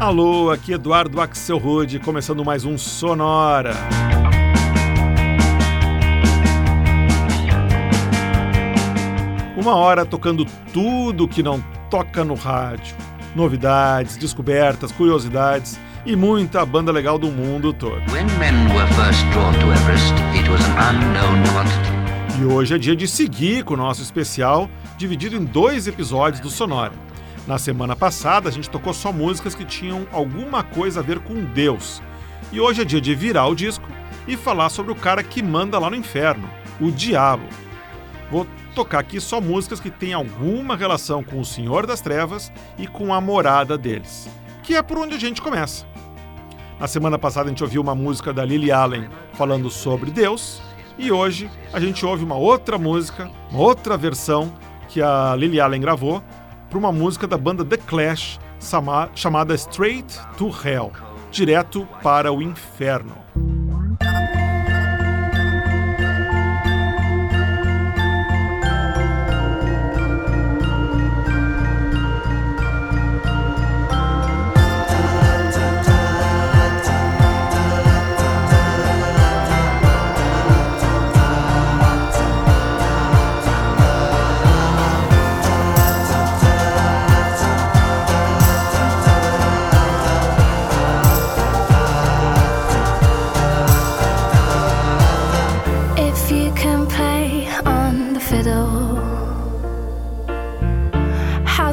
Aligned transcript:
Alô, 0.00 0.50
aqui 0.50 0.72
Eduardo 0.72 1.20
Axel 1.20 1.58
Rude, 1.58 1.98
começando 1.98 2.42
mais 2.42 2.64
um 2.64 2.78
Sonora. 2.78 3.74
Uma 9.54 9.74
hora 9.74 10.06
tocando 10.06 10.46
tudo 10.72 11.28
que 11.28 11.42
não 11.42 11.62
toca 11.90 12.24
no 12.24 12.32
rádio. 12.32 12.96
Novidades, 13.36 14.16
descobertas, 14.16 14.90
curiosidades 14.90 15.78
e 16.06 16.16
muita 16.16 16.64
banda 16.64 16.90
legal 16.90 17.18
do 17.18 17.30
mundo 17.30 17.74
todo. 17.74 18.00
E 22.40 22.44
hoje 22.46 22.74
é 22.74 22.78
dia 22.78 22.96
de 22.96 23.06
seguir 23.06 23.64
com 23.64 23.74
o 23.74 23.76
nosso 23.76 24.00
especial, 24.00 24.66
dividido 24.96 25.36
em 25.36 25.44
dois 25.44 25.86
episódios 25.86 26.40
do 26.40 26.48
Sonora. 26.48 27.09
Na 27.46 27.58
semana 27.58 27.96
passada, 27.96 28.48
a 28.48 28.52
gente 28.52 28.70
tocou 28.70 28.92
só 28.92 29.12
músicas 29.12 29.54
que 29.54 29.64
tinham 29.64 30.06
alguma 30.12 30.62
coisa 30.62 31.00
a 31.00 31.02
ver 31.02 31.20
com 31.20 31.44
Deus. 31.44 32.02
E 32.52 32.60
hoje 32.60 32.82
é 32.82 32.84
dia 32.84 33.00
de 33.00 33.14
virar 33.14 33.46
o 33.46 33.54
disco 33.54 33.88
e 34.28 34.36
falar 34.36 34.68
sobre 34.68 34.92
o 34.92 34.96
cara 34.96 35.22
que 35.22 35.42
manda 35.42 35.78
lá 35.78 35.88
no 35.88 35.96
inferno, 35.96 36.48
o 36.80 36.90
diabo. 36.90 37.46
Vou 38.30 38.46
tocar 38.74 39.00
aqui 39.00 39.20
só 39.20 39.40
músicas 39.40 39.80
que 39.80 39.90
têm 39.90 40.12
alguma 40.12 40.76
relação 40.76 41.22
com 41.22 41.40
o 41.40 41.44
Senhor 41.44 41.86
das 41.86 42.00
Trevas 42.00 42.52
e 42.78 42.86
com 42.86 43.12
a 43.12 43.20
morada 43.20 43.76
deles, 43.76 44.28
que 44.62 44.76
é 44.76 44.82
por 44.82 44.98
onde 44.98 45.14
a 45.14 45.18
gente 45.18 45.42
começa. 45.42 45.84
Na 46.78 46.86
semana 46.86 47.18
passada 47.18 47.46
a 47.46 47.48
gente 47.50 47.64
ouviu 47.64 47.82
uma 47.82 47.94
música 47.94 48.32
da 48.32 48.44
Lily 48.44 48.70
Allen 48.70 49.08
falando 49.32 49.68
sobre 49.70 50.10
Deus, 50.10 50.62
e 50.96 51.10
hoje 51.10 51.50
a 51.72 51.80
gente 51.80 52.04
ouve 52.06 52.22
uma 52.22 52.36
outra 52.36 52.78
música, 52.78 53.30
uma 53.50 53.60
outra 53.60 53.96
versão 53.96 54.52
que 54.88 55.02
a 55.02 55.34
Lily 55.36 55.60
Allen 55.60 55.80
gravou 55.80 56.22
para 56.70 56.78
uma 56.78 56.92
música 56.92 57.26
da 57.26 57.36
banda 57.36 57.64
The 57.64 57.76
Clash 57.76 58.38
chamada 59.14 59.54
Straight 59.56 60.18
to 60.38 60.46
Hell 60.48 60.92
Direto 61.32 61.86
para 62.02 62.32
o 62.32 62.40
Inferno. 62.40 63.59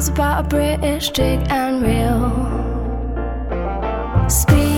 about 0.06 0.44
a 0.44 0.48
British 0.48 1.10
jig 1.10 1.40
and 1.50 1.82
reel. 1.82 2.30
Speed 4.30 4.77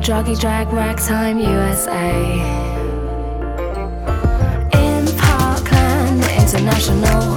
Jockey 0.00 0.34
Drag 0.34 0.72
Ragtime 0.72 1.38
USA. 1.38 2.10
In 4.72 5.06
Parkland 5.18 6.24
International, 6.40 7.36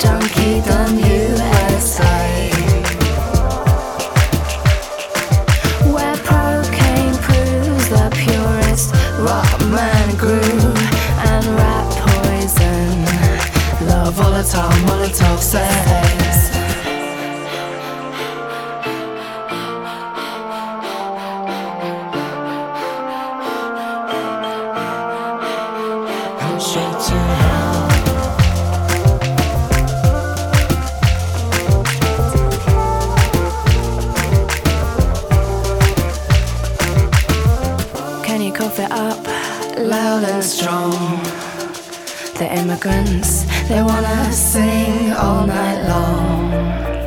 Junkie 0.00 0.62
Junkiedom 0.62 0.98
USA. 1.00 2.50
Where 5.92 6.16
cocaine 6.16 7.16
proves 7.26 7.88
the 7.90 8.08
purest 8.14 8.94
rock 9.18 9.60
man 9.70 10.16
groove 10.16 10.82
and 11.30 11.46
rap 11.58 11.88
poison. 12.06 13.04
The 13.86 14.10
volatile 14.12 14.70
Molotov 14.86 15.38
says. 15.40 16.21
Immigrants, 43.02 43.44
they 43.68 43.82
wanna 43.82 44.32
sing 44.32 45.12
all 45.12 45.46
night 45.46 45.86
long. 45.88 47.01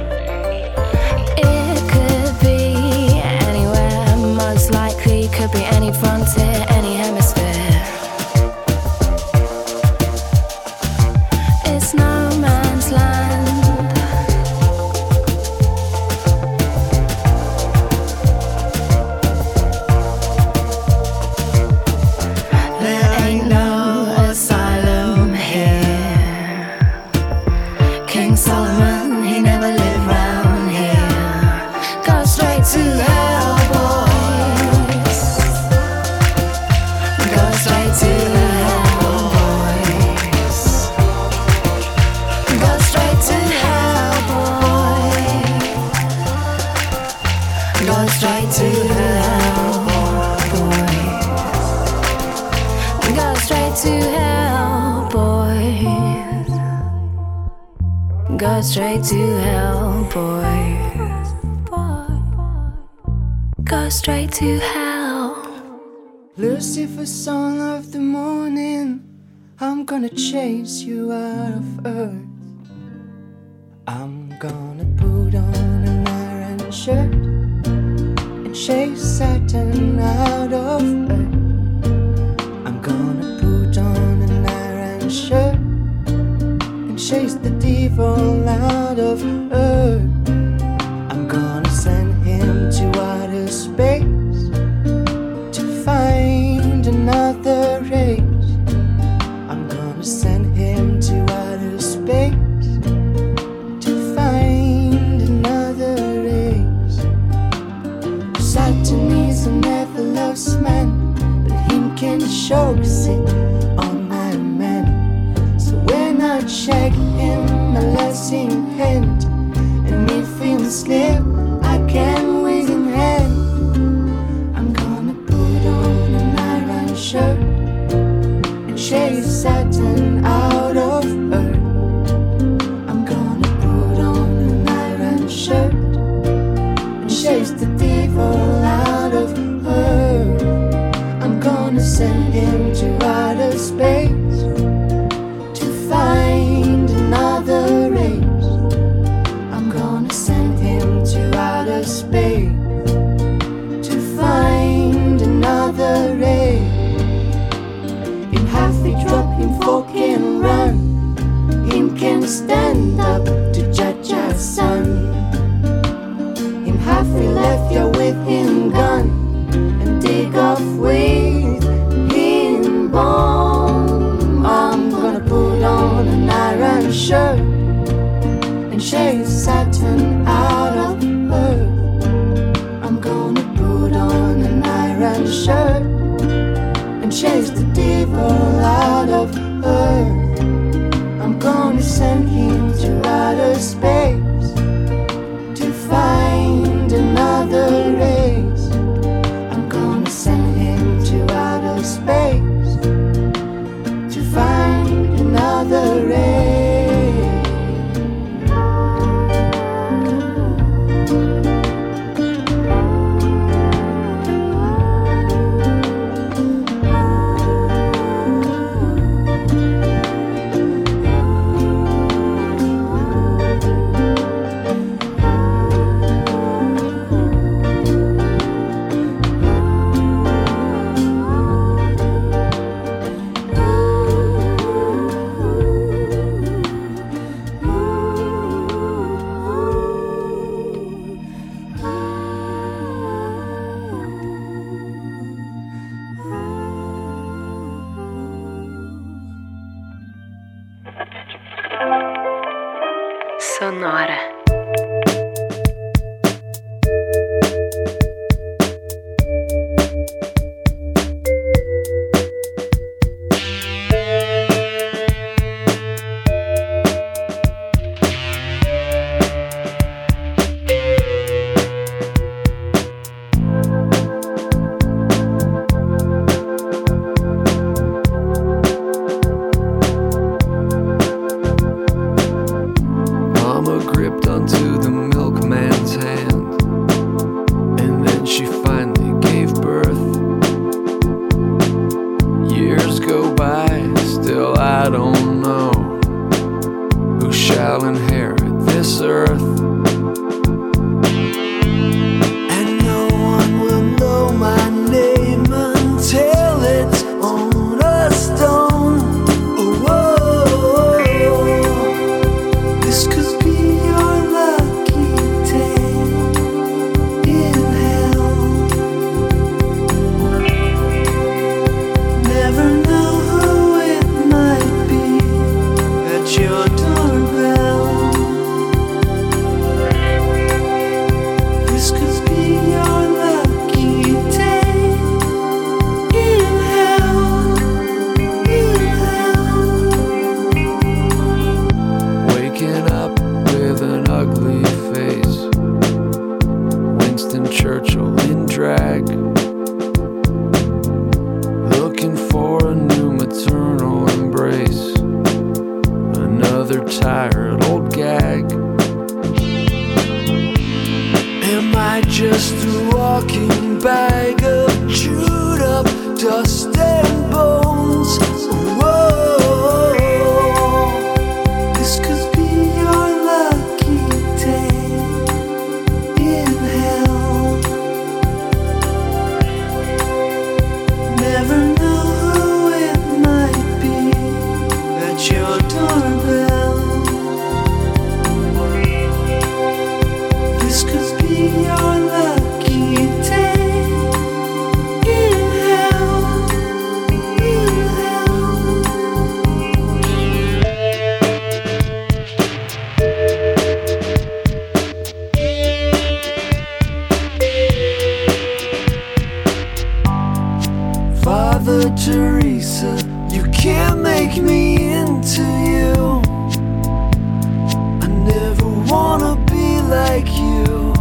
Like 420.15 420.33
you. 420.37 420.93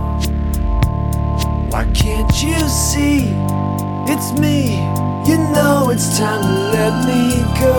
Why 1.71 1.85
can't 1.95 2.35
you 2.43 2.59
see? 2.69 3.31
It's 4.13 4.29
me. 4.41 4.75
You 5.29 5.39
know 5.55 5.91
it's 5.93 6.19
time 6.19 6.43
to 6.43 6.55
let 6.75 6.95
me 7.09 7.23
go. 7.63 7.77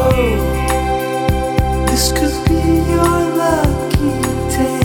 This 1.88 2.12
could 2.18 2.38
be 2.48 2.62
your 2.94 3.18
lucky 3.42 4.12
day 4.56 4.85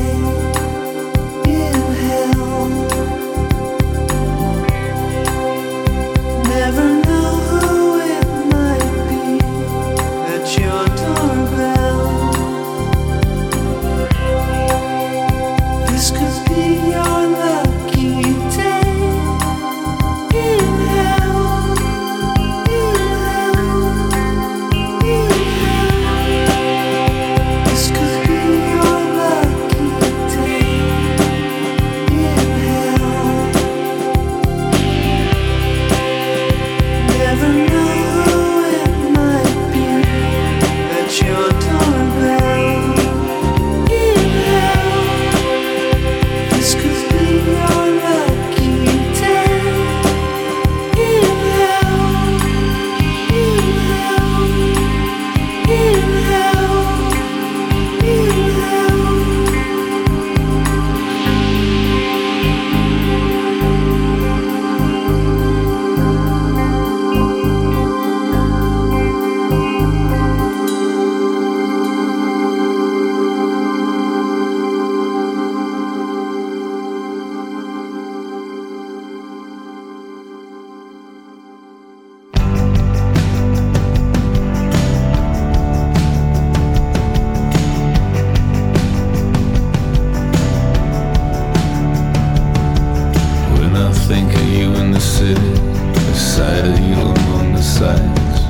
city, 95.21 95.35
the 95.35 96.15
sight 96.15 96.65
of 96.65 96.81
you 96.81 96.97
among 96.97 97.53
the 97.53 97.63
sights, 97.63 98.41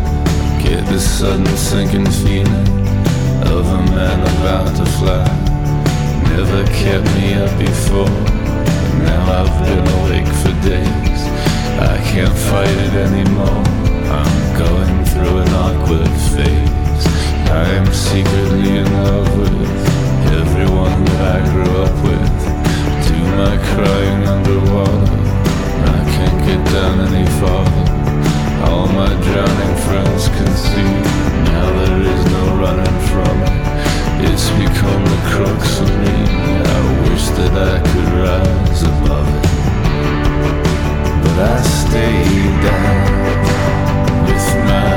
get 0.62 0.86
this 0.86 1.04
sudden 1.18 1.44
sinking 1.56 2.08
feeling 2.22 2.68
of 3.54 3.66
a 3.78 3.80
man 3.96 4.20
about 4.34 4.70
to 4.76 4.86
fly. 4.98 5.26
Never 6.30 6.62
kept 6.82 7.06
me 7.16 7.34
up 7.34 7.52
before, 7.58 8.14
now 9.02 9.38
I've 9.38 9.54
been 9.66 9.84
awake 9.98 10.30
for 10.42 10.54
days. 10.62 11.20
I 11.92 11.96
can't 12.12 12.38
fight 12.50 12.78
it 12.86 12.94
anymore. 13.06 13.62
I'm 14.18 14.38
going 14.64 14.98
through 15.10 15.38
an 15.42 15.50
awkward 15.64 16.14
phase. 16.34 17.04
I 17.50 17.66
am 17.78 17.92
secretly 17.92 18.78
in 18.78 18.88
love 19.08 19.30
with 19.40 19.70
everyone 20.38 21.04
that 21.04 21.20
I 21.34 21.38
grew 21.50 21.72
up 21.86 21.96
with. 22.08 22.36
Do 23.08 23.18
my 23.42 23.54
crying 23.74 24.22
underwater. 24.34 25.19
Can't 26.20 26.44
get 26.44 26.62
down 26.70 27.00
any 27.08 27.24
farther. 27.40 27.86
All 28.68 28.86
my 28.88 29.08
drowning 29.24 29.76
friends 29.86 30.28
can 30.28 30.50
see. 30.54 30.92
Now 31.48 31.66
there 31.80 32.02
is 32.14 32.22
no 32.36 32.42
running 32.60 32.98
from 33.08 33.36
it. 33.48 33.54
It's 34.28 34.50
become 34.50 35.02
the 35.12 35.20
crux 35.30 35.80
of 35.80 35.88
me. 36.02 36.16
I 36.76 36.80
wish 37.08 37.24
that 37.38 37.54
I 37.72 37.76
could 37.88 38.10
rise 38.26 38.82
above 38.82 39.28
it. 39.38 39.46
But 41.22 41.36
I 41.54 41.58
stay 41.80 42.20
down 42.66 43.00
with 44.28 44.48
my 44.68 44.92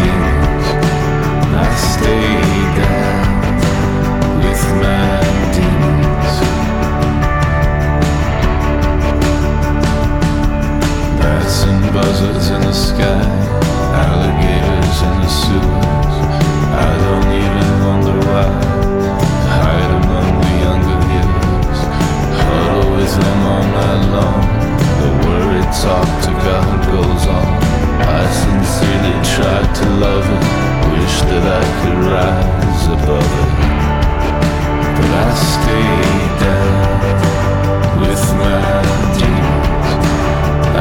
demons. 0.00 0.66
I 1.56 1.68
stay 1.94 2.28
down 2.82 3.24
with 4.44 4.62
my 4.82 5.05
Bats 11.46 11.62
and 11.62 11.94
buzzards 11.94 12.48
in 12.50 12.60
the 12.60 12.72
sky, 12.72 13.22
alligators 14.02 14.98
in 15.06 15.14
the 15.22 15.30
sewers. 15.30 16.14
I 16.74 16.90
don't 17.06 17.30
even 17.38 17.68
wonder 17.86 18.18
why. 18.26 18.50
Hide 19.54 19.92
among 19.94 20.28
the 20.42 20.52
younger 20.66 20.98
years, 21.14 21.78
huddle 22.42 22.90
with 22.96 23.14
them 23.14 23.40
all 23.46 23.66
night 23.78 24.04
long. 24.16 24.42
The 24.98 25.10
worried 25.22 25.70
talk 25.70 26.10
to 26.26 26.32
God 26.42 26.66
goes 26.90 27.24
on. 27.30 27.52
I 28.02 28.26
sincerely 28.42 29.14
tried 29.22 29.70
to 29.70 29.86
love 30.02 30.26
it, 30.26 30.44
wish 30.98 31.16
that 31.30 31.44
I 31.46 31.64
could 31.78 31.98
rise 32.10 32.84
above 32.90 33.32
it. 33.42 33.50
But 34.98 35.10
I 35.14 35.34
stay 35.54 36.42
down 36.42 37.35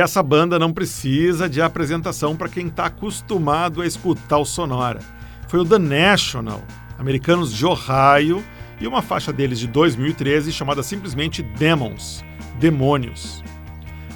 E 0.00 0.02
essa 0.02 0.22
banda 0.22 0.58
não 0.58 0.72
precisa 0.72 1.46
de 1.46 1.60
apresentação 1.60 2.34
para 2.34 2.48
quem 2.48 2.68
está 2.68 2.86
acostumado 2.86 3.82
a 3.82 3.86
escutar 3.86 4.38
o 4.38 4.46
Sonora. 4.46 5.00
Foi 5.46 5.60
o 5.60 5.64
The 5.64 5.78
National, 5.78 6.62
americanos 6.98 7.52
de 7.52 7.66
Ohio, 7.66 8.42
e 8.80 8.86
uma 8.86 9.02
faixa 9.02 9.30
deles 9.30 9.58
de 9.58 9.66
2013 9.66 10.52
chamada 10.52 10.82
simplesmente 10.82 11.42
Demons, 11.42 12.24
Demônios. 12.58 13.44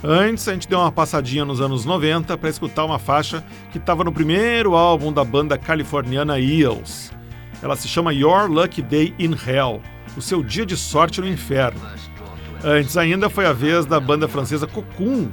Antes, 0.02 0.48
a 0.48 0.54
gente 0.54 0.66
deu 0.66 0.78
uma 0.78 0.90
passadinha 0.90 1.44
nos 1.44 1.60
anos 1.60 1.84
90 1.84 2.38
para 2.38 2.48
escutar 2.48 2.86
uma 2.86 2.98
faixa 2.98 3.44
que 3.70 3.76
estava 3.76 4.02
no 4.04 4.10
primeiro 4.10 4.74
álbum 4.74 5.12
da 5.12 5.22
banda 5.22 5.58
californiana 5.58 6.40
Eels. 6.40 7.12
Ela 7.62 7.76
se 7.76 7.88
chama 7.88 8.14
Your 8.14 8.50
Lucky 8.50 8.80
Day 8.80 9.14
in 9.18 9.32
Hell, 9.34 9.82
o 10.16 10.22
seu 10.22 10.42
dia 10.42 10.64
de 10.64 10.78
sorte 10.78 11.20
no 11.20 11.28
inferno. 11.28 11.78
Antes 12.64 12.96
ainda 12.96 13.28
foi 13.28 13.44
a 13.44 13.52
vez 13.52 13.84
da 13.84 14.00
banda 14.00 14.26
francesa 14.26 14.66
Cocoon 14.66 15.28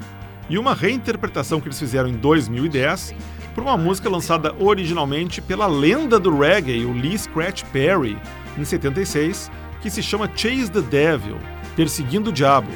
e 0.52 0.58
uma 0.58 0.74
reinterpretação 0.74 1.62
que 1.62 1.70
eles 1.70 1.80
fizeram 1.80 2.10
em 2.10 2.18
2010 2.18 3.16
por 3.56 3.64
uma 3.64 3.78
música 3.78 4.10
lançada 4.10 4.54
originalmente 4.60 5.42
pela 5.42 5.66
lenda 5.66 6.20
do 6.20 6.38
reggae, 6.38 6.84
o 6.84 6.92
Lee 6.92 7.18
Scratch 7.18 7.64
Perry, 7.72 8.18
em 8.58 8.66
76, 8.66 9.50
que 9.82 9.90
se 9.90 10.04
chama 10.04 10.30
Chase 10.36 10.70
the 10.70 10.82
Devil, 10.82 11.38
Perseguindo 11.74 12.32
o 12.32 12.34
Diabo. 12.34 12.70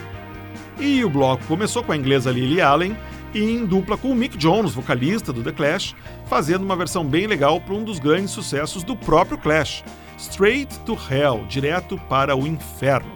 E 0.80 1.04
o 1.04 1.10
bloco 1.10 1.44
começou 1.48 1.84
com 1.84 1.92
a 1.92 1.98
inglesa 1.98 2.32
Lily 2.32 2.62
Allen 2.62 2.96
e 3.34 3.44
em 3.44 3.66
dupla 3.66 3.98
com 3.98 4.10
o 4.10 4.16
Mick 4.16 4.38
Jones, 4.38 4.74
vocalista 4.74 5.34
do 5.34 5.44
The 5.44 5.52
Clash, 5.52 5.94
fazendo 6.28 6.64
uma 6.64 6.78
versão 6.78 7.06
bem 7.06 7.28
legal 7.28 7.60
para 7.60 7.74
um 7.74 7.84
dos 7.84 8.00
grandes 8.00 8.32
sucessos 8.32 8.84
do 8.84 8.96
próprio 8.96 9.38
Clash, 9.38 9.84
Straight 10.18 10.80
to 10.86 10.98
Hell, 11.12 11.46
direto 11.50 11.98
para 12.08 12.38
o 12.38 12.48
inferno. 12.48 13.12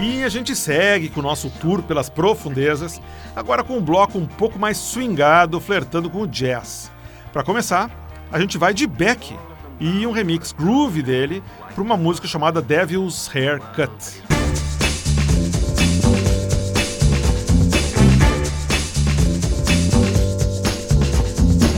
E 0.00 0.22
a 0.22 0.28
gente 0.28 0.54
segue 0.54 1.08
com 1.08 1.20
o 1.20 1.22
nosso 1.22 1.50
tour 1.50 1.82
pelas 1.82 2.08
profundezas, 2.08 3.00
agora 3.34 3.64
com 3.64 3.78
um 3.78 3.82
bloco 3.82 4.18
um 4.18 4.26
pouco 4.26 4.58
mais 4.58 4.76
swingado, 4.76 5.60
flertando 5.60 6.08
com 6.08 6.22
o 6.22 6.26
jazz. 6.26 6.90
Para 7.32 7.42
começar, 7.42 7.90
a 8.30 8.38
gente 8.40 8.56
vai 8.56 8.72
de 8.72 8.86
Beck 8.86 9.36
e 9.80 10.06
um 10.06 10.12
remix 10.12 10.52
groove 10.52 11.02
dele 11.02 11.42
para 11.74 11.82
uma 11.82 11.96
música 11.96 12.26
chamada 12.26 12.60
Devil's 12.60 13.30
Haircut. 13.34 13.90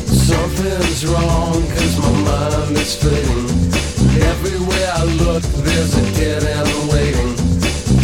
Something's 0.07 1.05
wrong 1.07 1.63
cause 1.75 1.99
my 1.99 2.11
mind 2.23 2.79
is 2.79 2.97
fading 2.97 3.70
Everywhere 4.19 4.91
I 4.95 5.05
look 5.05 5.43
there's 5.43 5.97
a 5.97 6.03
dead 6.19 6.43
end 6.43 6.91
waiting. 6.91 7.37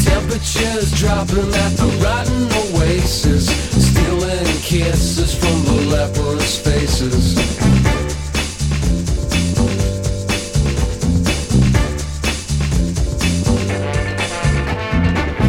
Temperatures 0.05 0.93
dropping 0.93 1.53
at 1.53 1.73
the 1.77 1.89
rotten 2.03 2.47
oasis. 2.63 3.49
Stealing 3.71 4.47
kisses 4.63 5.35
from 5.35 5.65
the 5.65 5.83
leprous 5.91 6.59
faces. 6.59 7.37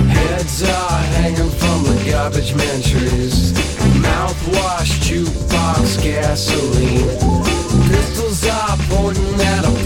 Heads 0.09 0.63
are 0.63 1.01
hanging 1.17 1.51
from 1.51 1.83
the 1.83 2.09
garbage 2.09 2.55
man 2.55 2.81
trees. 2.81 3.53
Mouthwash, 4.01 4.91
jukebox, 5.05 6.01
gasoline. 6.01 7.47
Pistols 7.89 8.45
are 8.47 8.77
pointing 8.89 9.41
at 9.41 9.65
a 9.65 9.76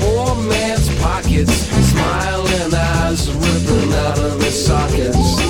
pockets 1.31 1.71
Smiling 1.91 2.73
eyes 2.73 3.31
ripping 3.31 3.93
out 3.93 4.19
of 4.19 4.41
his 4.41 4.65
sockets. 4.65 5.41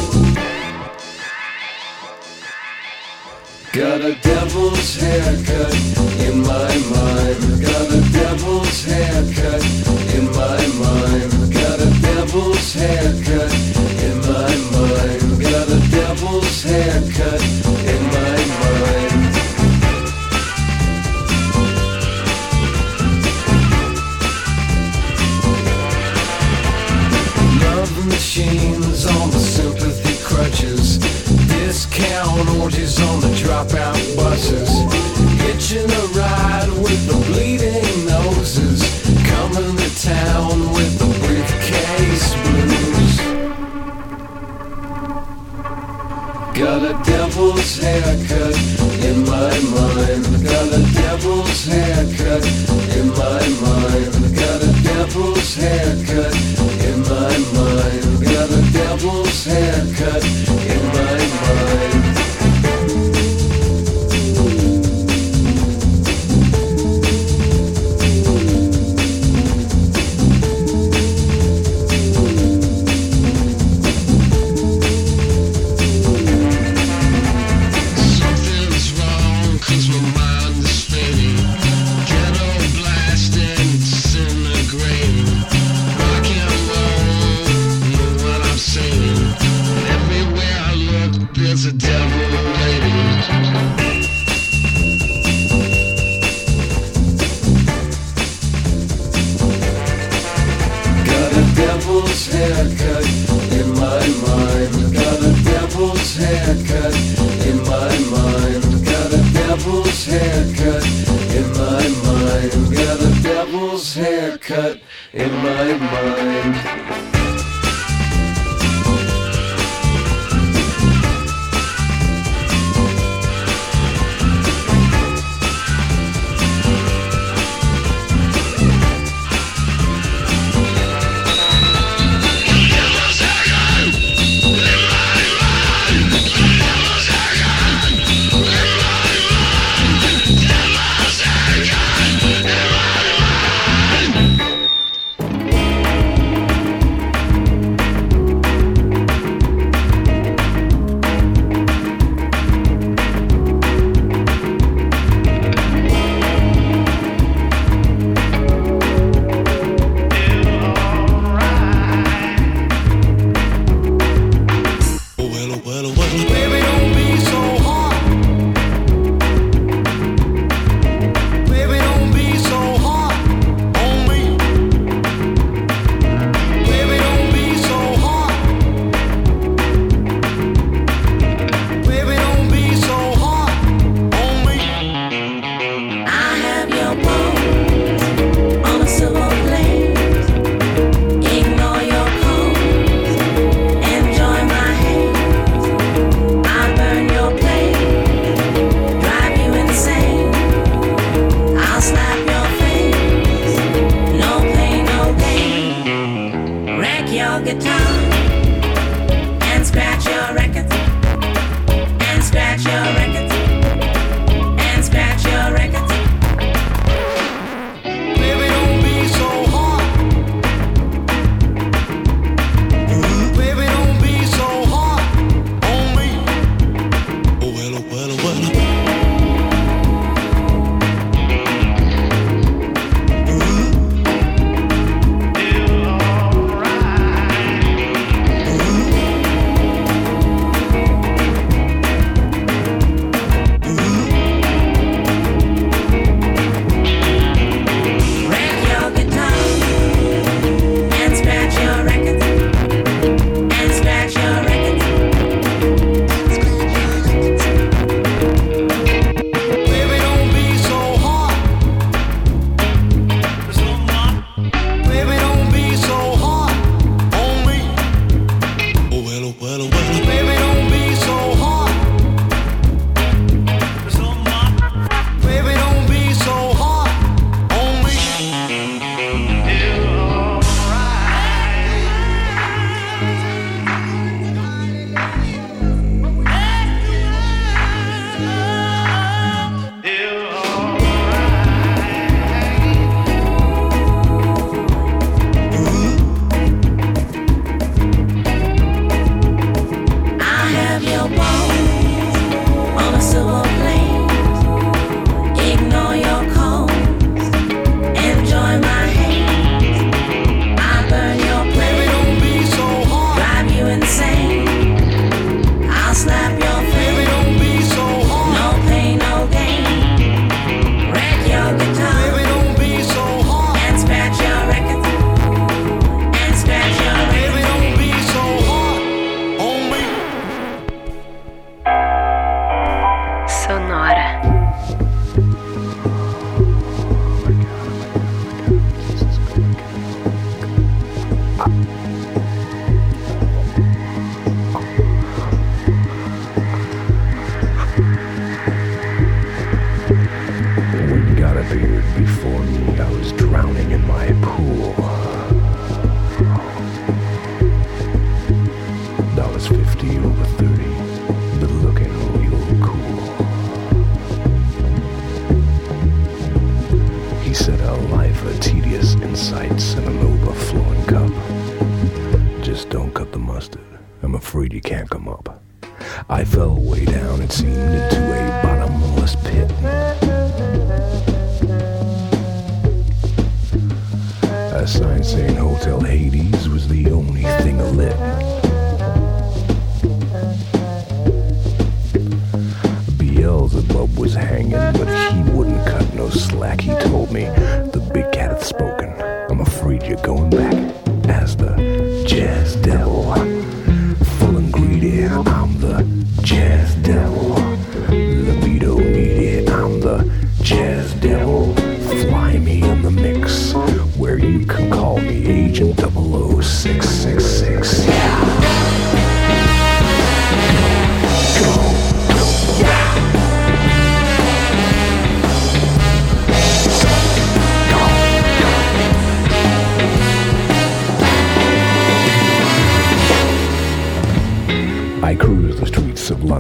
Got 3.72 4.02
a 4.02 4.16
devil's 4.22 4.96
haircut 4.96 5.74
in 6.20 6.42
my 6.42 6.74
mind. 6.92 7.62
Got 7.62 7.88
a 7.90 8.02
devil's 8.12 8.86
haircut 8.86 9.64
in 10.14 10.26
my 10.32 10.68
mind. 10.84 11.54
Got 11.54 11.80
a 11.80 12.02
devil's 12.02 12.74
haircut 12.74 13.71
dropout 33.66 34.16
buses. 34.16 34.70
Hitching 35.42 35.90
a 35.90 36.06
ride 36.18 36.70
with 36.82 37.08
the 37.08 37.18
bleeding 37.28 38.06
noses. 38.06 38.82
Coming 39.28 39.76
to 39.78 40.02
town 40.02 40.60
with 40.74 40.98
the 41.00 41.06
briefcase 41.26 42.34
blues. 42.44 43.18
Got 46.58 46.84
a 46.84 47.04
devil's 47.04 47.78
haircut 47.78 48.58
in 49.04 49.26
my 49.26 49.54
mind. 49.76 50.24
Got 50.44 50.74
a 50.74 50.94
devil's 50.94 51.66
haircut 51.66 52.46
in 52.96 53.08
my 53.10 53.44
mind. 53.62 54.36
Got 54.36 54.62
a 54.62 54.72
devil's 54.84 55.56
haircut 55.56 56.36
in 56.86 57.00
my 57.02 57.38
mind. 57.54 58.24
Got 58.24 58.50
a 58.50 58.62
devil's 58.72 59.46
haircut 59.46 60.24
in 60.24 60.86
my 60.88 61.18
mind 61.42 61.91
his 110.06 110.58
head. 110.58 110.71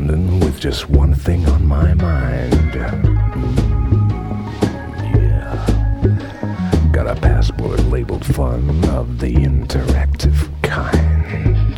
London 0.02 0.40
with 0.40 0.60
just 0.60 0.90
one 0.90 1.14
thing 1.14 1.48
on 1.48 1.64
my 1.68 1.94
mind. 1.94 2.74
Yeah. 2.74 2.98
Got 6.92 7.06
a 7.06 7.14
passport 7.22 7.80
labeled 7.82 8.26
fun 8.26 8.84
of 8.86 9.20
the 9.20 9.32
interactive 9.32 10.50
kind. 10.64 11.78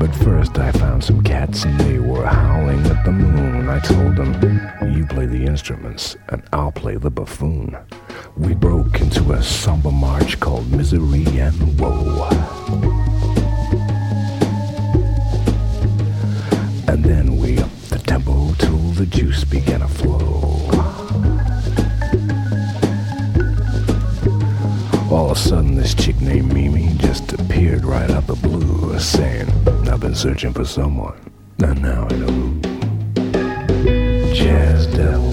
But 0.00 0.14
first 0.24 0.58
I 0.58 0.72
found 0.72 1.04
some 1.04 1.22
cats 1.22 1.64
and 1.64 1.78
they 1.80 1.98
were 1.98 2.24
howling 2.24 2.86
at 2.86 3.04
the 3.04 3.12
moon. 3.12 3.68
I 3.68 3.80
told 3.80 4.16
them, 4.16 4.32
you 4.96 5.04
play 5.04 5.26
the 5.26 5.44
instruments 5.44 6.16
and 6.30 6.42
I'll 6.54 6.72
play 6.72 6.96
the 6.96 7.10
buffoon. 7.10 7.76
We 8.38 8.54
broke 8.54 9.02
into 9.02 9.32
a 9.32 9.42
somber 9.42 9.90
march 9.92 10.40
called 10.40 10.72
Misery 10.72 11.26
and 11.40 11.78
Woe. 11.78 12.95
And 16.88 17.04
then 17.04 17.36
we 17.36 17.58
upped 17.58 17.90
the 17.90 17.98
tempo 17.98 18.52
till 18.58 18.78
the 18.92 19.06
juice 19.06 19.44
began 19.44 19.80
to 19.80 19.88
flow. 19.88 20.22
All 25.10 25.30
of 25.30 25.36
a 25.36 25.40
sudden, 25.40 25.76
this 25.76 25.94
chick 25.94 26.20
named 26.20 26.52
Mimi 26.52 26.92
just 26.98 27.32
appeared 27.32 27.84
right 27.84 28.10
out 28.10 28.26
the 28.26 28.34
blue, 28.34 28.98
saying, 28.98 29.48
I've 29.88 30.00
been 30.00 30.14
searching 30.14 30.52
for 30.52 30.64
someone, 30.64 31.18
and 31.58 31.80
now 31.80 32.06
I 32.10 32.14
know 32.16 32.26
who. 32.26 32.60
Jazz 34.34 34.86
Devil, 34.88 35.25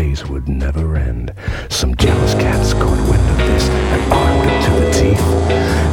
days 0.00 0.26
would 0.30 0.48
never 0.48 0.96
end. 0.96 1.34
Some 1.68 1.94
jealous 1.96 2.32
cats 2.34 2.72
caught 2.72 3.00
wind 3.10 3.26
of 3.34 3.38
this 3.48 3.68
and 3.68 4.00
armed 4.12 4.44
her 4.48 4.58
to 4.66 4.72
the 4.80 4.90
teeth. 5.00 5.28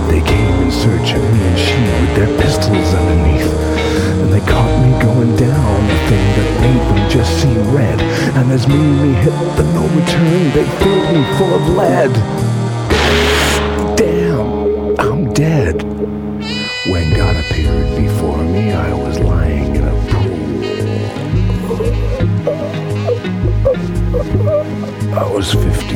They 0.09 0.21
came 0.31 0.55
in 0.63 0.71
search 0.71 1.09
of 1.17 1.23
me 1.33 1.41
and 1.49 1.59
she 1.65 1.79
with 1.99 2.13
their 2.15 2.31
pistols 2.41 2.89
underneath. 2.99 3.51
And 4.21 4.29
they 4.31 4.43
caught 4.51 4.75
me 4.83 4.91
going 5.07 5.35
down 5.35 5.77
the 5.91 5.99
thing 6.09 6.25
that 6.37 6.49
made 6.65 6.83
them 6.89 7.09
just 7.09 7.31
see 7.41 7.55
red. 7.75 7.99
And 8.37 8.49
as 8.49 8.65
me 8.65 8.75
and 8.75 9.01
me 9.03 9.11
hit 9.25 9.37
the 9.57 9.65
no 9.75 9.83
return, 9.99 10.43
they 10.55 10.67
filled 10.79 11.07
me 11.15 11.21
full 11.37 11.53
of 11.59 11.63
lead. 11.75 12.46
Was 25.55 25.77
50 25.77 25.86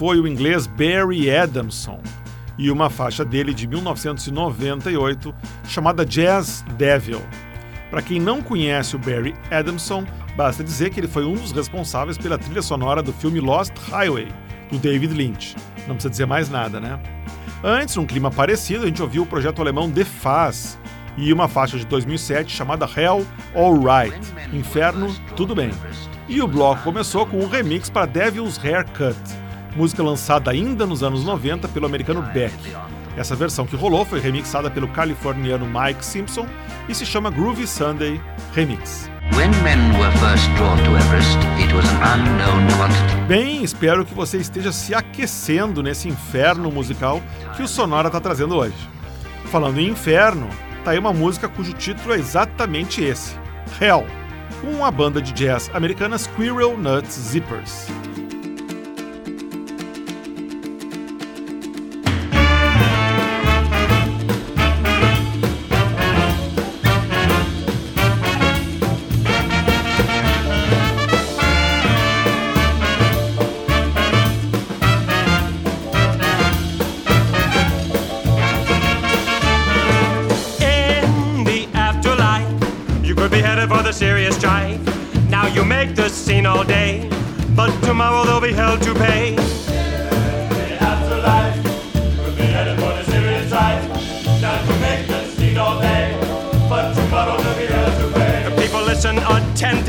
foi 0.00 0.18
o 0.18 0.26
inglês 0.26 0.66
Barry 0.66 1.30
Adamson 1.30 2.00
e 2.56 2.70
uma 2.70 2.88
faixa 2.88 3.22
dele 3.22 3.52
de 3.52 3.66
1998 3.66 5.34
chamada 5.68 6.06
Jazz 6.06 6.64
Devil. 6.78 7.20
Para 7.90 8.00
quem 8.00 8.18
não 8.18 8.40
conhece 8.40 8.96
o 8.96 8.98
Barry 8.98 9.34
Adamson, 9.50 10.06
basta 10.34 10.64
dizer 10.64 10.88
que 10.88 11.00
ele 11.00 11.06
foi 11.06 11.26
um 11.26 11.34
dos 11.34 11.52
responsáveis 11.52 12.16
pela 12.16 12.38
trilha 12.38 12.62
sonora 12.62 13.02
do 13.02 13.12
filme 13.12 13.40
Lost 13.40 13.74
Highway, 13.90 14.28
do 14.70 14.78
David 14.78 15.12
Lynch. 15.12 15.54
Não 15.80 15.96
precisa 15.96 16.08
dizer 16.08 16.26
mais 16.26 16.48
nada, 16.48 16.80
né? 16.80 16.98
Antes, 17.62 17.94
num 17.96 18.06
clima 18.06 18.30
parecido, 18.30 18.84
a 18.84 18.86
gente 18.86 19.02
ouviu 19.02 19.24
o 19.24 19.26
projeto 19.26 19.60
alemão 19.60 19.90
The 19.90 20.06
Faz 20.06 20.78
e 21.18 21.30
uma 21.30 21.46
faixa 21.46 21.76
de 21.76 21.84
2007 21.84 22.50
chamada 22.50 22.86
Hell 22.86 23.26
All 23.54 23.74
Right, 23.74 24.18
Inferno 24.50 25.14
Tudo 25.36 25.54
Bem. 25.54 25.72
E 26.26 26.40
o 26.40 26.48
bloco 26.48 26.84
começou 26.84 27.26
com 27.26 27.36
um 27.36 27.48
remix 27.48 27.90
para 27.90 28.06
Devil's 28.06 28.58
Haircut, 28.64 29.39
música 29.76 30.02
lançada 30.02 30.50
ainda 30.50 30.86
nos 30.86 31.02
anos 31.02 31.24
90 31.24 31.68
pelo 31.68 31.86
americano 31.86 32.22
Beck. 32.22 32.54
Essa 33.16 33.34
versão 33.34 33.66
que 33.66 33.76
rolou 33.76 34.04
foi 34.04 34.20
remixada 34.20 34.70
pelo 34.70 34.88
californiano 34.88 35.66
Mike 35.66 36.04
Simpson 36.04 36.46
e 36.88 36.94
se 36.94 37.04
chama 37.04 37.30
Groovy 37.30 37.66
Sunday 37.66 38.20
Remix. 38.54 39.10
Bem, 43.26 43.62
espero 43.62 44.04
que 44.04 44.14
você 44.14 44.38
esteja 44.38 44.72
se 44.72 44.94
aquecendo 44.94 45.82
nesse 45.82 46.08
inferno 46.08 46.70
musical 46.70 47.22
que 47.56 47.62
o 47.62 47.68
Sonora 47.68 48.08
está 48.08 48.20
trazendo 48.20 48.56
hoje. 48.56 48.76
Falando 49.46 49.78
em 49.78 49.88
inferno, 49.88 50.48
tá 50.84 50.92
aí 50.92 50.98
uma 50.98 51.12
música 51.12 51.48
cujo 51.48 51.72
título 51.72 52.14
é 52.14 52.18
exatamente 52.18 53.02
esse: 53.02 53.36
Hell, 53.80 54.06
com 54.60 54.84
a 54.84 54.90
banda 54.90 55.22
de 55.22 55.32
jazz 55.32 55.70
americana 55.74 56.18
Squirrel 56.18 56.76
Nut 56.76 57.10
Zippers. 57.10 57.86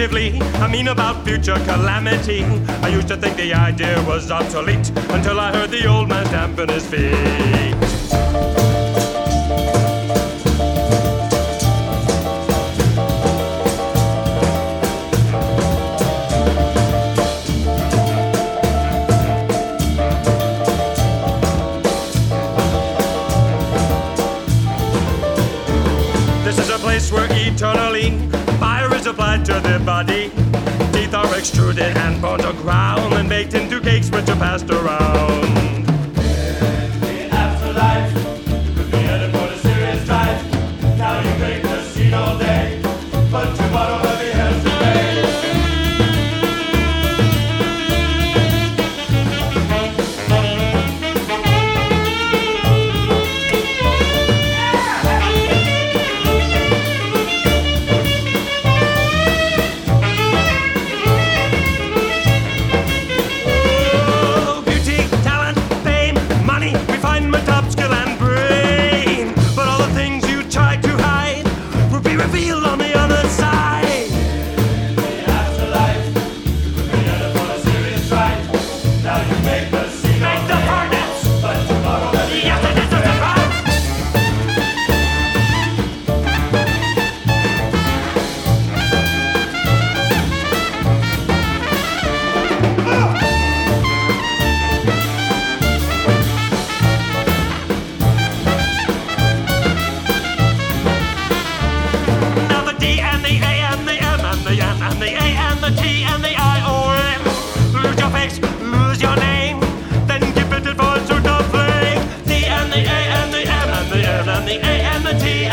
negatively. 0.02 0.42
I 0.60 0.68
mean 0.68 0.88
about 0.88 1.24
future 1.24 1.60
calamity. 1.66 2.44
I 2.84 2.88
used 2.88 3.08
to 3.10 3.18
think 3.18 3.38
the 3.38 3.54
idea 3.54 4.04
was 4.08 4.32
obsolete 4.32 4.90
until 5.10 5.40
I 5.40 5.52
heard 5.52 5.70
the 5.70 5.86
old 5.86 6.10
man 6.10 6.26
stamping 6.26 6.70
his 6.70 6.86
feet. 6.88 8.21
Pastor. 34.42 34.81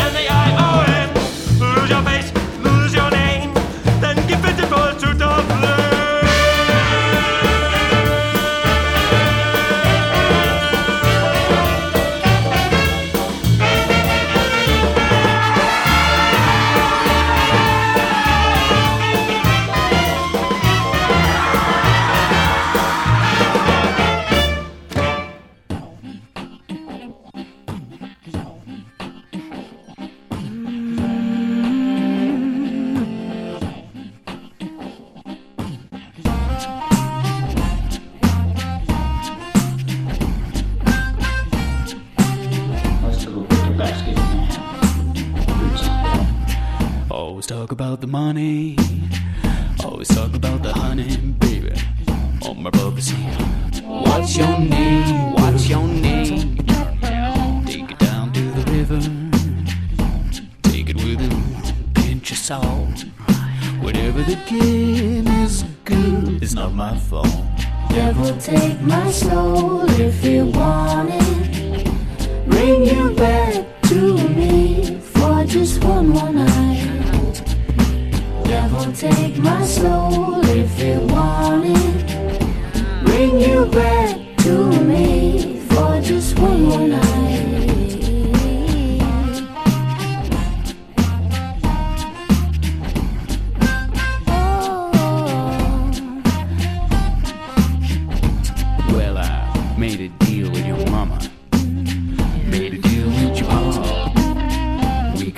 and 0.09 0.15
they 0.15 0.27
are. 0.27 0.38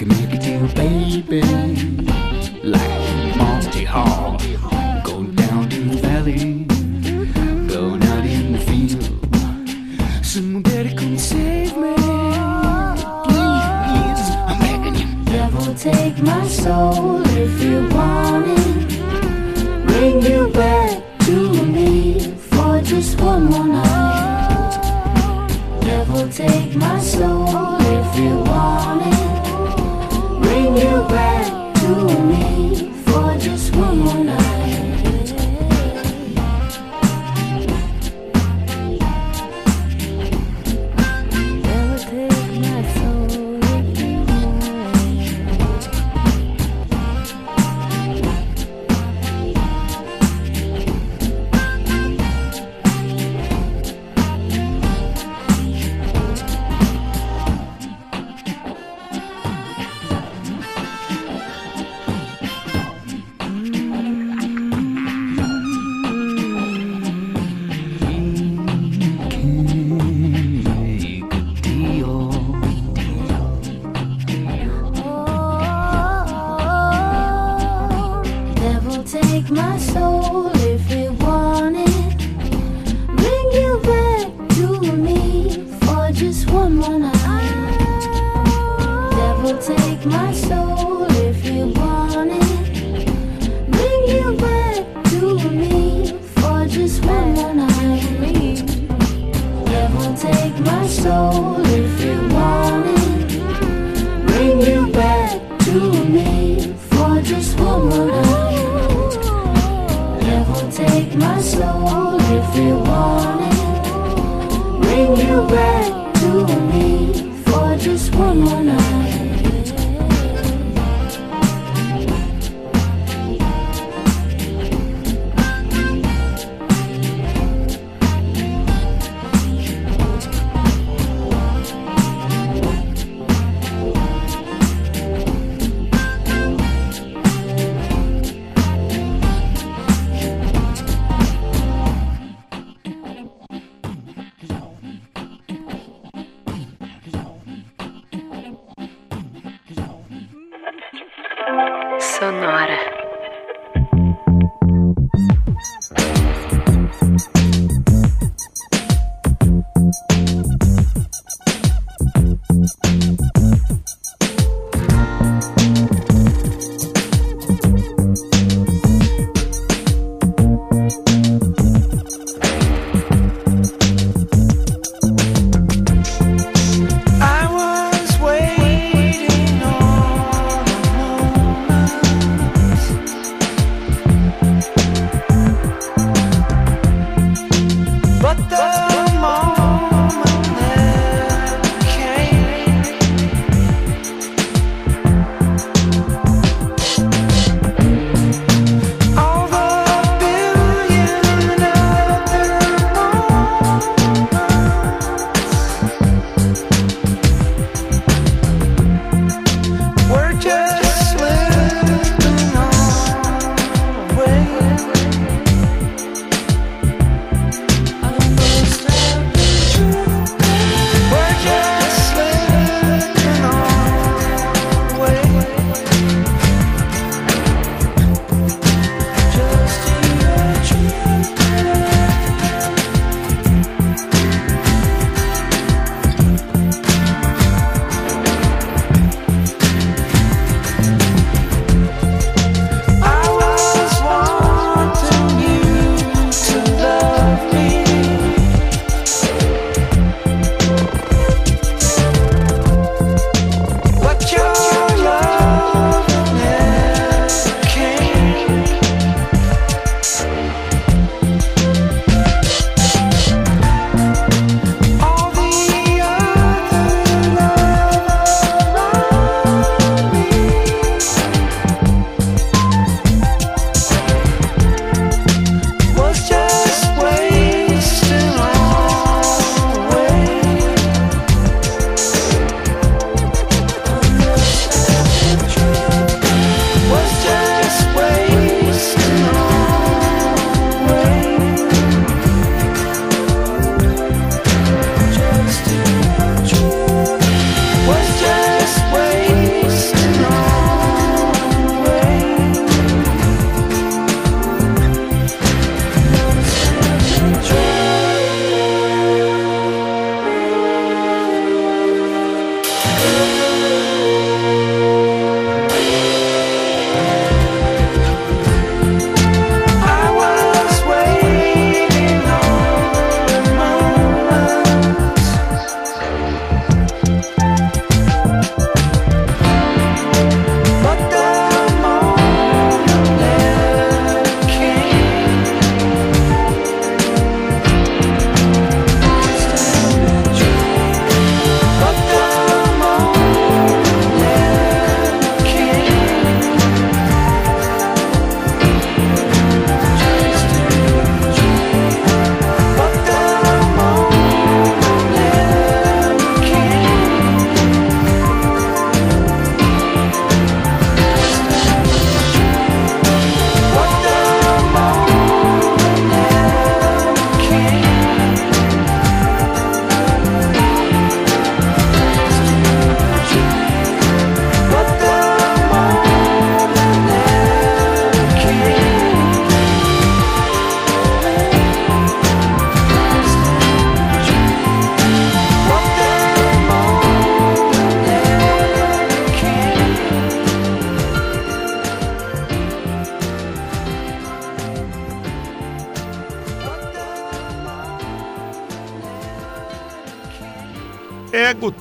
can 0.01 0.07
make 0.07 0.33
a 0.33 0.37
deal, 0.39 0.67
baby. 0.73 2.00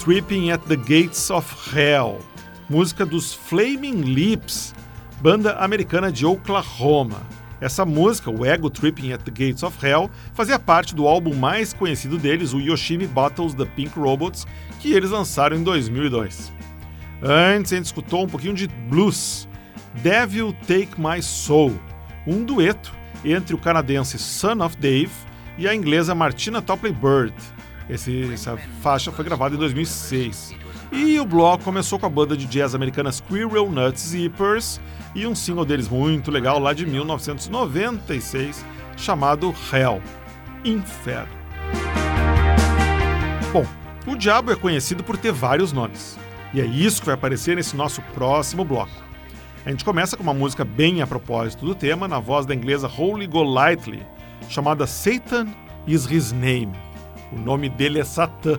Tripping 0.00 0.50
at 0.50 0.62
the 0.66 0.76
Gates 0.76 1.28
of 1.28 1.46
Hell, 1.76 2.20
música 2.70 3.04
dos 3.04 3.34
Flaming 3.34 4.00
Lips, 4.00 4.74
banda 5.20 5.52
americana 5.58 6.10
de 6.10 6.24
Oklahoma. 6.24 7.20
Essa 7.60 7.84
música, 7.84 8.30
o 8.30 8.46
Ego 8.46 8.70
Tripping 8.70 9.12
at 9.12 9.22
the 9.24 9.30
Gates 9.30 9.62
of 9.62 9.76
Hell, 9.86 10.10
fazia 10.32 10.58
parte 10.58 10.94
do 10.94 11.06
álbum 11.06 11.34
mais 11.34 11.74
conhecido 11.74 12.16
deles, 12.16 12.54
o 12.54 12.60
Yoshimi 12.60 13.06
Battles 13.06 13.52
the 13.52 13.66
Pink 13.66 13.98
Robots, 13.98 14.46
que 14.78 14.94
eles 14.94 15.10
lançaram 15.10 15.58
em 15.58 15.62
2002. 15.62 16.50
Antes, 17.22 17.74
a 17.74 17.76
gente 17.76 17.84
escutou 17.84 18.24
um 18.24 18.28
pouquinho 18.28 18.54
de 18.54 18.68
blues, 18.88 19.46
Devil 19.96 20.54
Take 20.66 20.98
My 20.98 21.22
Soul, 21.22 21.78
um 22.26 22.42
dueto 22.42 22.90
entre 23.22 23.54
o 23.54 23.58
canadense 23.58 24.18
Son 24.18 24.64
of 24.64 24.78
Dave 24.78 25.12
e 25.58 25.68
a 25.68 25.74
inglesa 25.74 26.14
Martina 26.14 26.62
Topley 26.62 26.90
Bird. 26.90 27.34
Esse, 27.90 28.32
essa 28.32 28.56
faixa 28.80 29.10
foi 29.10 29.24
gravada 29.24 29.54
em 29.54 29.58
2006. 29.58 30.54
E 30.92 31.18
o 31.18 31.24
bloco 31.24 31.64
começou 31.64 31.98
com 31.98 32.06
a 32.06 32.10
banda 32.10 32.36
de 32.36 32.46
jazz 32.46 32.74
americana 32.74 33.10
Squirrel 33.10 33.70
Nut 33.70 33.98
Zippers 33.98 34.80
e 35.14 35.26
um 35.26 35.34
single 35.34 35.64
deles 35.64 35.88
muito 35.88 36.30
legal 36.30 36.58
lá 36.58 36.72
de 36.72 36.86
1996 36.86 38.64
chamado 38.96 39.54
Hell 39.72 40.00
Inferno. 40.64 41.32
Bom, 43.52 43.66
o 44.06 44.16
diabo 44.16 44.52
é 44.52 44.56
conhecido 44.56 45.02
por 45.02 45.16
ter 45.16 45.32
vários 45.32 45.72
nomes. 45.72 46.18
E 46.52 46.60
é 46.60 46.64
isso 46.64 47.00
que 47.00 47.06
vai 47.06 47.14
aparecer 47.14 47.56
nesse 47.56 47.76
nosso 47.76 48.02
próximo 48.14 48.64
bloco. 48.64 48.92
A 49.64 49.70
gente 49.70 49.84
começa 49.84 50.16
com 50.16 50.22
uma 50.22 50.34
música 50.34 50.64
bem 50.64 51.02
a 51.02 51.06
propósito 51.06 51.66
do 51.66 51.74
tema, 51.74 52.08
na 52.08 52.18
voz 52.18 52.46
da 52.46 52.54
inglesa 52.54 52.88
Holy 52.88 53.26
Golightly, 53.26 54.02
chamada 54.48 54.86
Satan 54.86 55.48
is 55.86 56.10
His 56.10 56.32
Name. 56.32 56.89
O 57.32 57.38
nome 57.38 57.68
dele 57.68 58.00
é 58.00 58.04
Satã. 58.04 58.58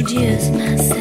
Introduce 0.00 0.48
myself. 0.48 0.99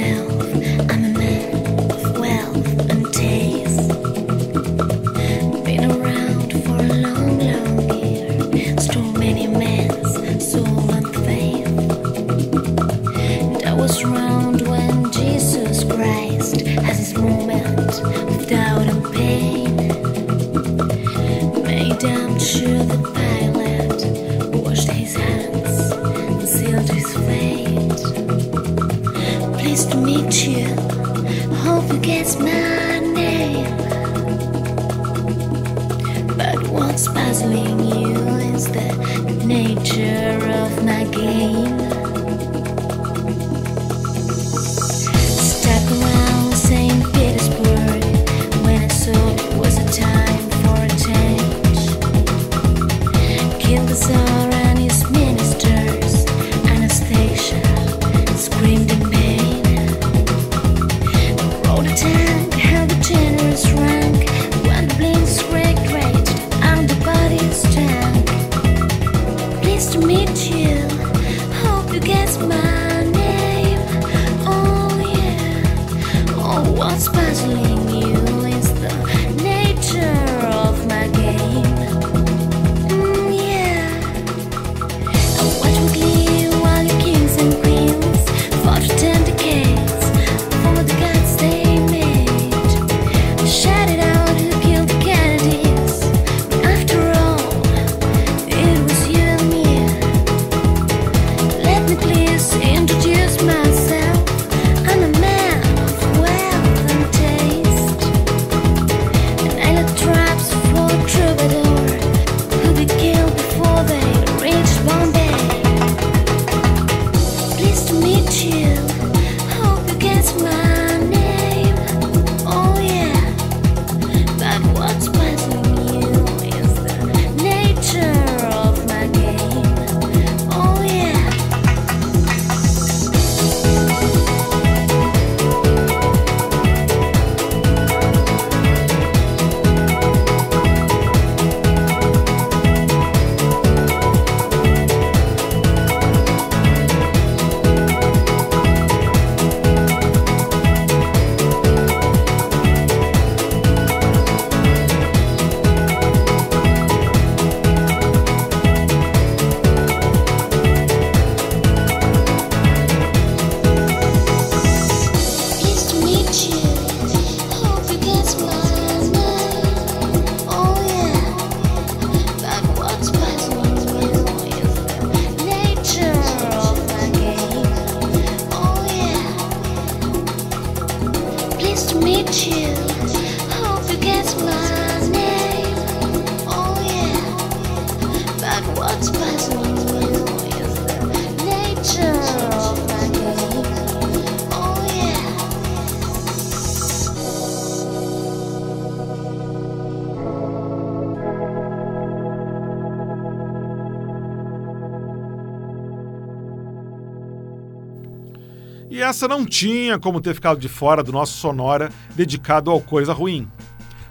Essa 209.20 209.28
não 209.28 209.46
tinha 209.46 210.00
como 210.00 210.22
ter 210.22 210.34
ficado 210.34 210.62
de 210.62 210.70
fora 210.70 211.04
do 211.04 211.12
nosso 211.12 211.34
sonora 211.34 211.90
dedicado 212.16 212.72
ao 212.72 212.80
Coisa 212.80 213.12
Ruim. 213.12 213.52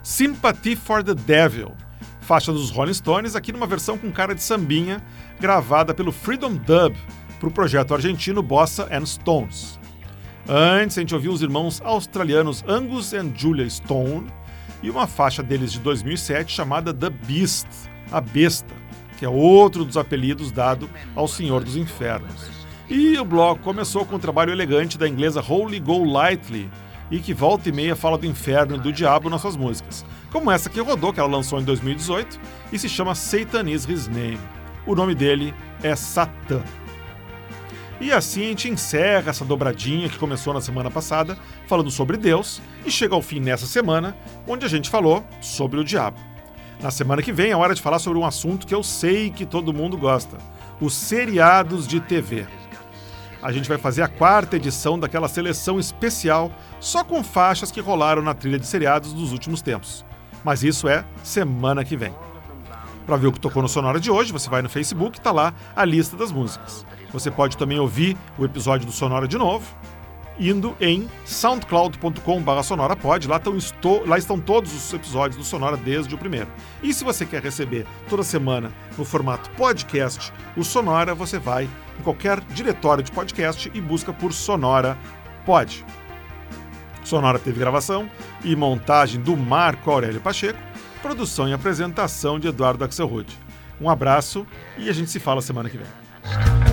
Sympathy 0.03 0.77
for 0.77 1.03
the 1.03 1.15
Devil, 1.15 1.73
faixa 2.21 2.53
dos 2.53 2.69
Rolling 2.69 2.93
Stones, 2.93 3.35
aqui 3.35 3.51
numa 3.51 3.67
versão 3.67 3.97
com 3.97 4.13
cara 4.13 4.35
de 4.35 4.43
sambinha, 4.43 5.03
gravada 5.41 5.95
pelo 5.95 6.13
Freedom 6.13 6.55
Dub 6.55 6.95
para 7.41 7.49
o 7.49 7.51
projeto 7.51 7.95
argentino 7.95 8.43
Bossa 8.43 8.87
and 8.93 9.07
Stones. 9.07 9.81
Antes, 10.47 10.99
a 10.99 11.01
gente 11.01 11.15
ouviu 11.15 11.33
os 11.33 11.41
irmãos 11.41 11.81
australianos 11.83 12.63
Angus 12.69 13.15
e 13.15 13.33
Julia 13.35 13.69
Stone 13.71 14.27
e 14.83 14.91
uma 14.91 15.07
faixa 15.07 15.43
deles 15.43 15.73
de 15.73 15.79
2007 15.81 16.53
chamada 16.53 16.93
The 16.93 17.09
Beast, 17.09 17.69
a 18.13 18.21
Besta, 18.21 18.75
que 19.19 19.25
é 19.25 19.29
outro 19.29 19.87
dos 19.87 19.97
apelidos 19.97 20.53
dado 20.53 20.87
ao 21.17 21.27
Senhor 21.27 21.65
dos 21.65 21.77
Infernos. 21.77 22.58
E 22.89 23.18
o 23.18 23.24
bloco 23.24 23.62
começou 23.62 24.07
com 24.07 24.16
um 24.16 24.18
trabalho 24.18 24.51
elegante 24.51 24.97
da 24.97 25.07
inglesa 25.07 25.45
Holy 25.47 25.78
Go 25.78 26.05
Lightly, 26.05 26.70
e 27.11 27.18
que 27.18 27.34
volta 27.34 27.68
e 27.68 27.72
meia 27.72 27.95
fala 27.95 28.16
do 28.16 28.24
inferno 28.24 28.76
e 28.76 28.78
do 28.78 28.91
diabo 28.91 29.28
nas 29.28 29.43
suas 29.43 29.57
músicas, 29.57 30.07
como 30.32 30.51
essa 30.51 30.70
que 30.70 30.80
rodou, 30.80 31.12
que 31.12 31.20
ela 31.20 31.28
lançou 31.28 31.61
em 31.61 31.64
2018 31.64 32.41
e 32.72 32.78
se 32.78 32.89
chama 32.89 33.14
Satan 33.14 33.68
is 33.70 33.86
His 33.86 34.09
Name. 34.09 34.41
O 34.86 34.95
nome 34.95 35.14
dele 35.14 35.55
é 35.82 35.95
Satã. 35.95 36.62
E 38.01 38.11
assim 38.11 38.45
a 38.45 38.49
gente 38.49 38.70
encerra 38.70 39.30
essa 39.30 39.45
dobradinha 39.45 40.09
que 40.09 40.18
começou 40.18 40.55
na 40.55 40.61
semana 40.61 40.91
passada, 40.91 41.36
falando 41.66 41.91
sobre 41.91 42.16
Deus, 42.16 42.62
e 42.86 42.91
chega 42.91 43.14
ao 43.14 43.20
fim 43.20 43.41
nessa 43.41 43.66
semana, 43.66 44.16
onde 44.47 44.64
a 44.64 44.68
gente 44.68 44.89
falou 44.89 45.22
sobre 45.43 45.78
o 45.78 45.84
diabo. 45.84 46.18
Na 46.80 46.91
semana 46.91 47.22
que 47.22 47.32
vem 47.32 47.51
é 47.51 47.57
hora 47.57 47.74
de 47.74 47.82
falar 47.82 47.99
sobre 47.99 48.18
um 48.18 48.24
assunto 48.24 48.66
que 48.66 48.74
eu 48.74 48.82
sei 48.82 49.30
que 49.30 49.45
todo 49.45 49.74
mundo 49.74 49.99
gosta: 49.99 50.39
os 50.80 50.95
seriados 50.95 51.86
de 51.86 52.01
TV. 52.01 52.47
A 53.41 53.53
gente 53.53 53.68
vai 53.68 53.78
fazer 53.78 54.03
a 54.03 54.09
quarta 54.09 54.57
edição 54.57 54.99
daquela 54.99 55.28
seleção 55.28 55.78
especial 55.78 56.53
só 56.80 57.05
com 57.05 57.22
faixas 57.22 57.70
que 57.70 57.80
rolaram 57.80 58.20
na 58.20 58.34
trilha 58.34 58.59
de 58.59 58.66
seriados 58.66 59.12
dos 59.12 59.32
últimos 59.32 59.62
tempos. 59.62 60.05
Mas 60.43 60.64
isso 60.64 60.89
é 60.89 61.05
semana 61.22 61.84
que 61.84 61.97
vem. 61.97 62.14
Para 63.07 63.16
ver 63.16 63.28
o 63.28 63.32
que 63.32 63.41
tocou 63.41 63.62
no 63.62 63.68
Sonora 63.68 64.01
de 64.01 64.11
hoje, 64.11 64.32
você 64.32 64.51
vai 64.51 64.61
no 64.61 64.68
Facebook 64.68 65.20
tá 65.20 65.30
lá 65.30 65.55
a 65.74 65.84
lista 65.84 66.16
das 66.16 66.32
músicas. 66.32 66.84
Você 67.12 67.30
pode 67.30 67.57
também 67.57 67.78
ouvir 67.78 68.16
o 68.36 68.45
episódio 68.45 68.86
do 68.86 68.93
Sonora 68.93 69.26
de 69.26 69.39
novo, 69.39 69.64
indo 70.39 70.76
em 70.80 71.09
soundcloud.com.br 71.24 72.62
sonorapod. 72.62 73.26
Lá, 73.26 73.36
estão 73.36 74.05
lá 74.07 74.18
estão 74.18 74.39
todos 74.39 74.72
os 74.74 74.93
episódios 74.93 75.36
do 75.36 75.45
Sonora 75.45 75.76
desde 75.76 76.14
o 76.14 76.18
primeiro. 76.18 76.49
E 76.82 76.93
se 76.93 77.05
você 77.05 77.26
quer 77.26 77.43
receber 77.43 77.86
toda 78.09 78.22
semana 78.22 78.72
no 78.97 79.05
formato 79.05 79.51
podcast 79.51 80.32
o 80.57 80.64
Sonora, 80.64 81.14
você 81.14 81.39
vai 81.39 81.68
em 81.99 82.03
qualquer 82.03 82.41
diretório 82.41 83.03
de 83.03 83.11
podcast 83.11 83.70
e 83.74 83.80
busca 83.80 84.12
por 84.12 84.32
Sonora 84.32 84.97
Pod. 85.45 85.84
Sonora 87.05 87.39
teve 87.39 87.59
gravação 87.59 88.09
e 88.45 88.55
montagem 88.55 89.20
do 89.20 89.36
Marco 89.36 89.91
Aurélio 89.91 90.20
Pacheco, 90.20 90.59
produção 91.01 91.49
e 91.49 91.53
apresentação 91.53 92.39
de 92.39 92.49
Eduardo 92.49 92.84
Axelrod. 92.84 93.26
Um 93.80 93.89
abraço 93.89 94.47
e 94.76 94.89
a 94.89 94.93
gente 94.93 95.11
se 95.11 95.18
fala 95.18 95.41
semana 95.41 95.70
que 95.70 95.78
vem. 95.78 96.68